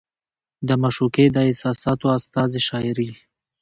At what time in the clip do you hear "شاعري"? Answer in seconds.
2.67-3.09